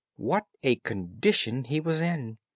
What 0.17 0.47
a 0.63 0.77
condition 0.77 1.65
he 1.65 1.79
was 1.79 2.01
in! 2.01 2.39